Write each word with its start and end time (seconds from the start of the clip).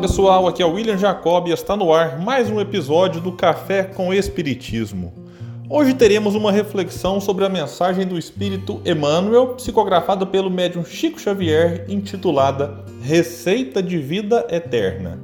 Pessoal, 0.00 0.46
aqui 0.46 0.62
é 0.62 0.66
o 0.66 0.74
William 0.74 0.96
Jacob 0.96 1.48
e 1.48 1.50
está 1.50 1.76
no 1.76 1.92
ar 1.92 2.20
mais 2.20 2.48
um 2.48 2.60
episódio 2.60 3.20
do 3.20 3.32
Café 3.32 3.82
com 3.82 4.14
Espiritismo. 4.14 5.12
Hoje 5.68 5.92
teremos 5.92 6.36
uma 6.36 6.52
reflexão 6.52 7.20
sobre 7.20 7.44
a 7.44 7.48
mensagem 7.48 8.06
do 8.06 8.16
Espírito 8.16 8.80
Emmanuel, 8.86 9.54
psicografada 9.54 10.24
pelo 10.24 10.48
médium 10.50 10.84
Chico 10.84 11.20
Xavier, 11.20 11.84
intitulada 11.88 12.84
Receita 13.02 13.82
de 13.82 13.98
Vida 13.98 14.46
Eterna. 14.48 15.18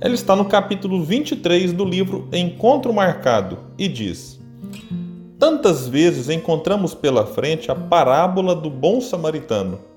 Ela 0.00 0.14
está 0.14 0.36
no 0.36 0.44
capítulo 0.44 1.02
23 1.02 1.72
do 1.72 1.84
livro 1.84 2.28
Encontro 2.32 2.94
Marcado 2.94 3.58
e 3.76 3.88
diz: 3.88 4.40
Tantas 5.36 5.88
vezes 5.88 6.28
encontramos 6.28 6.94
pela 6.94 7.26
frente 7.26 7.72
a 7.72 7.74
parábola 7.74 8.54
do 8.54 8.70
bom 8.70 9.00
samaritano 9.00 9.91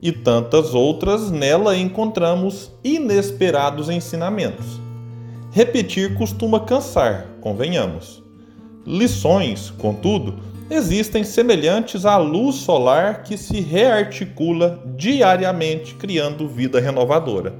e 0.00 0.12
tantas 0.12 0.74
outras 0.74 1.30
nela 1.30 1.76
encontramos 1.76 2.70
inesperados 2.84 3.88
ensinamentos. 3.88 4.80
Repetir 5.50 6.14
costuma 6.16 6.60
cansar, 6.60 7.26
convenhamos. 7.40 8.22
Lições, 8.86 9.70
contudo, 9.70 10.38
existem 10.70 11.24
semelhantes 11.24 12.06
à 12.06 12.16
luz 12.16 12.56
solar 12.56 13.22
que 13.22 13.36
se 13.36 13.60
rearticula 13.60 14.82
diariamente, 14.96 15.94
criando 15.94 16.48
vida 16.48 16.80
renovadora. 16.80 17.54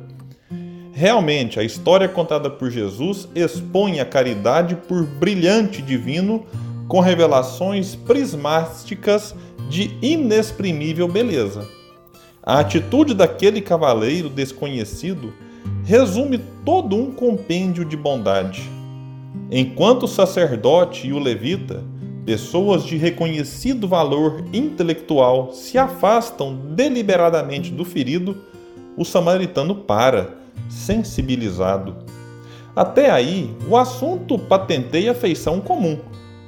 Realmente, 0.92 1.58
a 1.58 1.64
história 1.64 2.08
contada 2.08 2.50
por 2.50 2.70
Jesus 2.70 3.28
expõe 3.34 4.00
a 4.00 4.04
caridade 4.04 4.74
por 4.74 5.04
brilhante 5.04 5.80
divino 5.82 6.44
com 6.86 7.00
revelações 7.00 7.94
prismáticas 7.94 9.34
de 9.68 9.96
inexprimível 10.00 11.06
beleza 11.06 11.77
a 12.42 12.60
atitude 12.60 13.14
daquele 13.14 13.60
cavaleiro 13.60 14.28
desconhecido 14.28 15.32
resume 15.84 16.38
todo 16.64 16.96
um 16.96 17.10
compêndio 17.10 17.84
de 17.84 17.96
bondade. 17.96 18.62
Enquanto 19.50 20.04
o 20.04 20.08
sacerdote 20.08 21.08
e 21.08 21.12
o 21.12 21.18
levita, 21.18 21.82
pessoas 22.24 22.84
de 22.84 22.96
reconhecido 22.96 23.88
valor 23.88 24.44
intelectual, 24.52 25.52
se 25.52 25.78
afastam 25.78 26.54
deliberadamente 26.54 27.70
do 27.70 27.84
ferido, 27.84 28.36
o 28.96 29.04
samaritano 29.04 29.74
para, 29.74 30.36
sensibilizado. 30.68 31.96
Até 32.76 33.10
aí, 33.10 33.50
o 33.68 33.76
assunto 33.76 34.38
patenteia 34.38 35.14
feição 35.14 35.60
comum, 35.60 35.98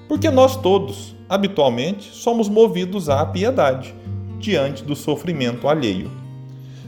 porque 0.09 0.31
nós 0.31 0.57
todos, 0.57 1.17
habitualmente, 1.29 2.11
somos 2.13 2.49
movidos 2.49 3.09
à 3.09 3.25
piedade 3.25 3.95
diante 4.41 4.83
do 4.83 4.97
sofrimento 4.97 5.69
alheio. 5.69 6.11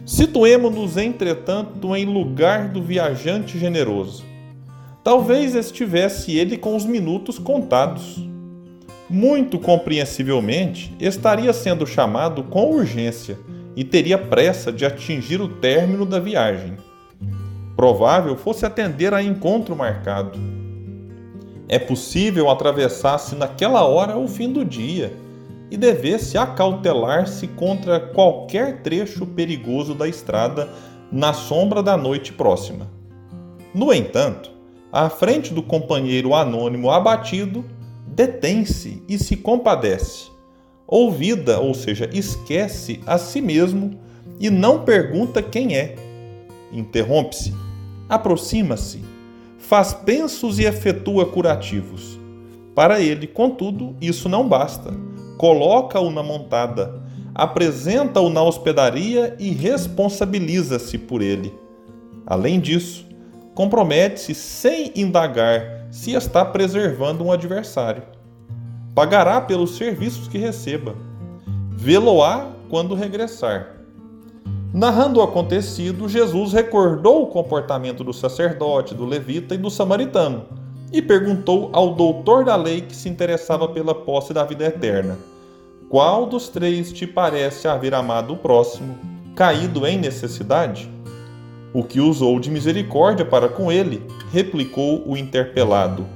Situemo-nos, 0.05 0.97
entretanto, 0.97 1.95
em 1.95 2.05
lugar 2.05 2.69
do 2.69 2.83
viajante 2.83 3.59
generoso. 3.59 4.25
Talvez 5.05 5.55
estivesse 5.55 6.37
ele 6.37 6.57
com 6.57 6.75
os 6.75 6.85
minutos 6.85 7.39
contados. 7.39 8.27
Muito 9.09 9.59
compreensivelmente, 9.59 10.95
estaria 10.99 11.53
sendo 11.53 11.87
chamado 11.87 12.43
com 12.45 12.73
urgência 12.73 13.39
e 13.77 13.85
teria 13.85 14.19
pressa 14.19 14.73
de 14.73 14.85
atingir 14.85 15.41
o 15.41 15.49
término 15.49 16.07
da 16.07 16.19
viagem. 16.19 16.77
Provável 17.77 18.37
fosse 18.37 18.65
atender 18.65 19.13
a 19.13 19.23
encontro 19.23 19.77
marcado. 19.77 20.39
É 21.69 21.79
possível 21.79 22.51
atravessasse 22.51 23.35
naquela 23.35 23.85
hora 23.85 24.17
o 24.17 24.27
fim 24.27 24.53
do 24.53 24.65
dia 24.65 25.13
e 25.73 25.77
devesse 25.79 26.37
acautelar-se 26.37 27.47
contra 27.47 27.99
qualquer 27.99 28.83
trecho 28.83 29.25
perigoso 29.25 29.95
da 29.95 30.07
estrada 30.07 30.69
na 31.11 31.33
sombra 31.33 31.83
da 31.83 31.97
noite 31.97 32.31
próxima. 32.31 32.91
No 33.73 33.91
entanto, 33.91 34.51
à 34.93 35.09
frente 35.09 35.55
do 35.55 35.63
companheiro 35.63 36.35
anônimo 36.35 36.91
abatido, 36.91 37.65
detém-se 38.07 39.03
e 39.09 39.17
se 39.17 39.35
compadece. 39.35 40.31
Ouvida, 40.87 41.59
ou 41.59 41.73
seja, 41.73 42.07
esquece 42.13 43.01
a 43.07 43.17
si 43.17 43.41
mesmo 43.41 43.99
e 44.39 44.51
não 44.51 44.85
pergunta 44.85 45.43
quem 45.43 45.75
é. 45.75 45.97
Interrompe-se, 46.71 47.55
aproxima-se, 48.11 49.03
faz 49.57 49.95
pensos 49.95 50.59
e 50.59 50.67
efetua 50.67 51.25
curativos. 51.25 52.21
Para 52.75 53.01
ele, 53.01 53.27
contudo, 53.27 53.97
isso 54.03 54.29
não 54.29 54.47
basta 54.47 54.93
coloca-o 55.43 56.09
na 56.09 56.23
montada, 56.23 57.03
apresenta-o 57.35 58.31
na 58.31 58.41
hospedaria 58.41 59.35
e 59.41 59.51
responsabiliza-se 59.51 60.97
por 60.97 61.21
ele. 61.21 61.53
Além 62.25 62.61
disso, 62.61 63.05
compromete-se 63.53 64.37
sem 64.37 64.93
indagar 64.95 65.89
se 65.91 66.13
está 66.13 66.45
preservando 66.45 67.25
um 67.25 67.33
adversário. 67.33 68.05
Pagará 68.95 69.41
pelos 69.41 69.77
serviços 69.77 70.29
que 70.29 70.39
receba. 70.39 70.95
Vê-lo-á 71.73 72.53
quando 72.71 72.95
regressar. 72.95 73.79
Narrando 74.73 75.19
o 75.19 75.25
acontecido, 75.25 76.09
Jesus 76.09 76.53
recordou 76.53 77.25
o 77.25 77.27
comportamento 77.27 78.05
do 78.05 78.13
sacerdote, 78.13 78.95
do 78.95 79.05
levita 79.05 79.57
e 79.57 79.59
do 79.59 79.71
samaritano 79.71 80.62
e 80.93 81.01
perguntou 81.01 81.71
ao 81.73 81.95
doutor 81.95 82.45
da 82.45 82.57
lei 82.57 82.83
que 82.83 82.95
se 82.95 83.09
interessava 83.09 83.69
pela 83.69 83.95
posse 83.95 84.33
da 84.33 84.45
vida 84.45 84.65
eterna 84.67 85.19
qual 85.93 86.25
dos 86.25 86.49
três 86.49 86.91
te 86.91 87.07
parece 87.07 87.69
haver 87.69 87.93
amado 87.93 88.33
o 88.33 88.37
próximo, 88.39 88.97
caído 89.37 89.87
em 89.87 89.99
necessidade? 89.99 90.91
O 91.71 91.85
que 91.85 92.01
usou 92.01 92.41
de 92.41 92.51
misericórdia 92.51 93.27
para 93.27 93.47
com 93.47 93.71
ele, 93.71 94.03
replicou 94.33 95.07
o 95.07 95.19
interpelado. 95.19 96.07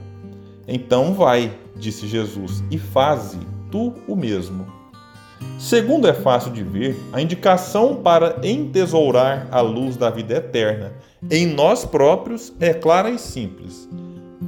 Então 0.67 1.13
vai, 1.13 1.53
disse 1.77 2.07
Jesus, 2.07 2.65
e 2.71 2.79
faze 2.79 3.39
tu 3.71 3.93
o 4.09 4.17
mesmo. 4.17 4.67
Segundo 5.59 6.09
é 6.09 6.15
fácil 6.15 6.53
de 6.53 6.63
ver, 6.63 6.99
a 7.13 7.21
indicação 7.21 7.97
para 7.97 8.39
entesourar 8.43 9.47
a 9.51 9.61
luz 9.61 9.95
da 9.95 10.09
vida 10.09 10.37
eterna 10.37 10.95
em 11.31 11.45
nós 11.47 11.85
próprios 11.85 12.51
é 12.59 12.73
clara 12.73 13.11
e 13.11 13.19
simples. 13.19 13.87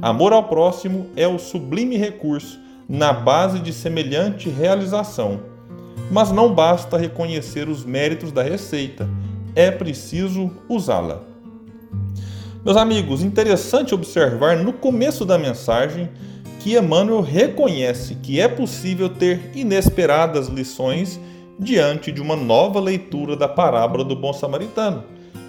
Amor 0.01 0.31
ao 0.31 0.43
próximo 0.43 1.07
é 1.17 1.27
o 1.27 1.37
sublime 1.37 1.97
recurso 1.97 2.57
na 2.87 3.11
base 3.11 3.59
de 3.59 3.73
semelhante 3.73 4.49
realização. 4.49 5.41
Mas 6.09 6.31
não 6.31 6.55
basta 6.55 6.97
reconhecer 6.97 7.67
os 7.67 7.83
méritos 7.83 8.31
da 8.31 8.41
receita, 8.41 9.09
é 9.53 9.69
preciso 9.69 10.49
usá-la. 10.69 11.21
Meus 12.63 12.77
amigos, 12.77 13.21
interessante 13.21 13.93
observar 13.93 14.55
no 14.57 14.71
começo 14.71 15.25
da 15.25 15.37
mensagem 15.37 16.09
que 16.61 16.77
Emmanuel 16.77 17.21
reconhece 17.21 18.15
que 18.15 18.39
é 18.39 18.47
possível 18.47 19.09
ter 19.09 19.51
inesperadas 19.53 20.47
lições 20.47 21.19
diante 21.59 22.09
de 22.09 22.21
uma 22.21 22.37
nova 22.37 22.79
leitura 22.79 23.35
da 23.35 23.49
parábola 23.49 24.05
do 24.05 24.15
bom 24.15 24.31
samaritano. 24.31 25.03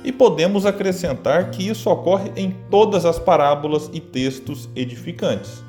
E 0.04 0.10
podemos 0.10 0.64
acrescentar 0.64 1.50
que 1.50 1.68
isso 1.68 1.90
ocorre 1.90 2.30
em 2.36 2.56
todas 2.70 3.04
as 3.04 3.18
parábolas 3.18 3.90
e 3.92 4.00
textos 4.00 4.68
edificantes. 4.74 5.62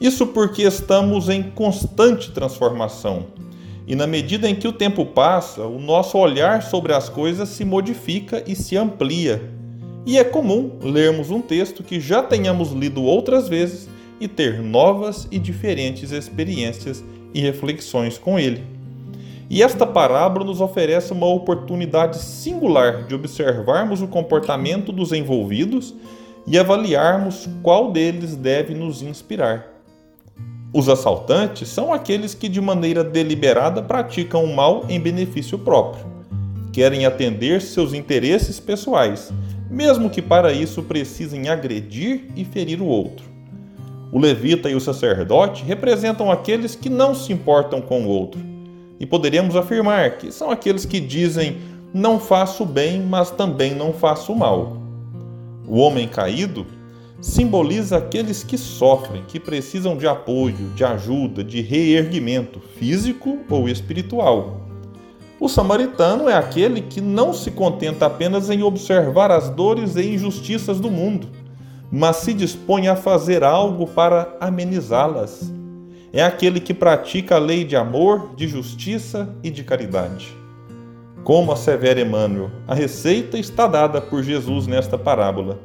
Isso 0.00 0.26
porque 0.26 0.62
estamos 0.62 1.28
em 1.28 1.42
constante 1.42 2.30
transformação. 2.30 3.26
E 3.86 3.94
na 3.94 4.06
medida 4.06 4.48
em 4.48 4.54
que 4.54 4.68
o 4.68 4.72
tempo 4.72 5.06
passa, 5.06 5.62
o 5.62 5.78
nosso 5.78 6.18
olhar 6.18 6.62
sobre 6.62 6.92
as 6.92 7.08
coisas 7.08 7.48
se 7.48 7.64
modifica 7.64 8.42
e 8.46 8.54
se 8.54 8.76
amplia. 8.76 9.50
E 10.04 10.18
é 10.18 10.24
comum 10.24 10.72
lermos 10.82 11.30
um 11.30 11.40
texto 11.40 11.82
que 11.82 11.98
já 11.98 12.22
tenhamos 12.22 12.72
lido 12.72 13.02
outras 13.02 13.48
vezes 13.48 13.88
e 14.20 14.28
ter 14.28 14.60
novas 14.60 15.26
e 15.30 15.38
diferentes 15.38 16.12
experiências 16.12 17.02
e 17.32 17.40
reflexões 17.40 18.18
com 18.18 18.38
ele. 18.38 18.75
E 19.48 19.62
esta 19.62 19.86
parábola 19.86 20.44
nos 20.44 20.60
oferece 20.60 21.12
uma 21.12 21.26
oportunidade 21.26 22.18
singular 22.18 23.04
de 23.06 23.14
observarmos 23.14 24.02
o 24.02 24.08
comportamento 24.08 24.90
dos 24.90 25.12
envolvidos 25.12 25.94
e 26.46 26.58
avaliarmos 26.58 27.48
qual 27.62 27.92
deles 27.92 28.34
deve 28.34 28.74
nos 28.74 29.02
inspirar. 29.02 29.66
Os 30.72 30.88
assaltantes 30.88 31.68
são 31.68 31.92
aqueles 31.92 32.34
que 32.34 32.48
de 32.48 32.60
maneira 32.60 33.04
deliberada 33.04 33.80
praticam 33.80 34.44
o 34.44 34.54
mal 34.54 34.84
em 34.88 35.00
benefício 35.00 35.58
próprio. 35.58 36.04
Querem 36.72 37.06
atender 37.06 37.62
seus 37.62 37.94
interesses 37.94 38.60
pessoais, 38.60 39.32
mesmo 39.70 40.10
que 40.10 40.20
para 40.20 40.52
isso 40.52 40.82
precisem 40.82 41.48
agredir 41.48 42.26
e 42.36 42.44
ferir 42.44 42.82
o 42.82 42.86
outro. 42.86 43.24
O 44.12 44.18
levita 44.18 44.68
e 44.68 44.74
o 44.74 44.80
sacerdote 44.80 45.64
representam 45.64 46.30
aqueles 46.30 46.74
que 46.74 46.88
não 46.88 47.14
se 47.14 47.32
importam 47.32 47.80
com 47.80 48.02
o 48.02 48.08
outro. 48.08 48.55
E 48.98 49.06
poderíamos 49.06 49.56
afirmar 49.56 50.18
que 50.18 50.32
são 50.32 50.50
aqueles 50.50 50.84
que 50.84 51.00
dizem: 51.00 51.58
não 51.92 52.18
faço 52.18 52.64
bem, 52.64 53.00
mas 53.00 53.30
também 53.30 53.74
não 53.74 53.92
faço 53.92 54.34
mal. 54.34 54.76
O 55.66 55.78
homem 55.78 56.06
caído 56.06 56.66
simboliza 57.20 57.96
aqueles 57.96 58.44
que 58.44 58.56
sofrem, 58.56 59.24
que 59.26 59.40
precisam 59.40 59.96
de 59.96 60.06
apoio, 60.06 60.70
de 60.74 60.84
ajuda, 60.84 61.42
de 61.42 61.60
reerguimento 61.60 62.60
físico 62.78 63.38
ou 63.50 63.68
espiritual. 63.68 64.60
O 65.38 65.48
samaritano 65.48 66.28
é 66.28 66.34
aquele 66.34 66.80
que 66.80 67.00
não 67.00 67.32
se 67.34 67.50
contenta 67.50 68.06
apenas 68.06 68.48
em 68.48 68.62
observar 68.62 69.30
as 69.30 69.50
dores 69.50 69.96
e 69.96 70.14
injustiças 70.14 70.80
do 70.80 70.90
mundo, 70.90 71.28
mas 71.90 72.16
se 72.16 72.32
dispõe 72.32 72.88
a 72.88 72.96
fazer 72.96 73.44
algo 73.44 73.86
para 73.86 74.36
amenizá-las. 74.40 75.52
É 76.16 76.22
aquele 76.22 76.60
que 76.60 76.72
pratica 76.72 77.34
a 77.34 77.38
lei 77.38 77.62
de 77.62 77.76
amor, 77.76 78.30
de 78.34 78.48
justiça 78.48 79.28
e 79.42 79.50
de 79.50 79.62
caridade. 79.62 80.34
Como 81.22 81.52
assevera 81.52 82.00
Emmanuel, 82.00 82.50
a 82.66 82.74
receita 82.74 83.36
está 83.36 83.66
dada 83.66 84.00
por 84.00 84.22
Jesus 84.22 84.66
nesta 84.66 84.96
parábola. 84.96 85.60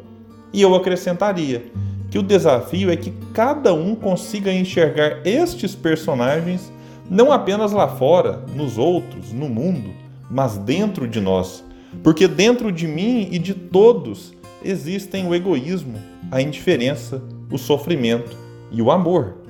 E 0.51 0.62
eu 0.62 0.75
acrescentaria 0.75 1.71
que 2.09 2.19
o 2.19 2.21
desafio 2.21 2.92
é 2.92 2.98
que 2.98 3.13
cada 3.33 3.74
um 3.74 3.95
consiga 3.95 4.51
enxergar 4.51 5.21
estes 5.24 5.74
personagens 5.74 6.69
não 7.09 7.31
apenas 7.31 7.71
lá 7.71 7.88
fora, 7.88 8.44
nos 8.53 8.77
outros, 8.77 9.31
no 9.31 9.48
mundo, 9.48 9.92
mas 10.30 10.57
dentro 10.57 11.07
de 11.07 11.21
nós. 11.21 11.63
Porque 12.03 12.27
dentro 12.27 12.74
de 12.74 12.89
mim 12.89 13.30
e 13.31 13.39
de 13.39 13.53
todos 13.53 14.33
existem 14.62 15.25
o 15.25 15.33
egoísmo, 15.33 15.98
a 16.30 16.42
indiferença, 16.42 17.24
o 17.50 17.57
sofrimento 17.57 18.36
e 18.69 18.81
o 18.81 18.92
amor. 18.92 19.41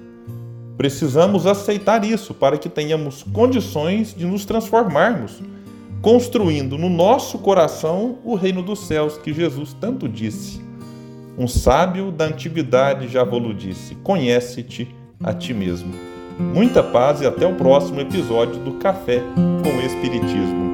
Precisamos 0.82 1.46
aceitar 1.46 2.04
isso 2.04 2.34
para 2.34 2.58
que 2.58 2.68
tenhamos 2.68 3.22
condições 3.22 4.16
de 4.16 4.26
nos 4.26 4.46
transformarmos, 4.46 5.40
construindo 6.02 6.76
no 6.76 6.90
nosso 6.90 7.38
coração 7.38 8.18
o 8.26 8.34
reino 8.34 8.64
dos 8.64 8.88
céus 8.88 9.16
que 9.16 9.32
Jesus 9.32 9.78
tanto 9.80 10.10
disse. 10.10 10.60
Um 11.38 11.48
sábio 11.48 12.12
da 12.12 12.26
antiguidade 12.26 13.08
já 13.08 13.24
vos 13.24 13.56
disse: 13.56 13.94
Conhece-te 14.04 14.88
a 15.24 15.32
ti 15.32 15.54
mesmo. 15.54 15.94
Muita 16.40 16.82
paz 16.82 17.22
e 17.22 17.28
até 17.28 17.46
o 17.46 17.54
próximo 17.54 18.00
episódio 18.00 18.56
do 18.64 18.80
Café 18.80 19.22
com 19.64 19.86
Espiritismo. 19.86 20.71